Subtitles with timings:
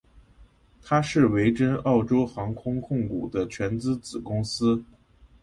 [0.81, 4.83] 它是维珍澳洲航空控股的全资子公司。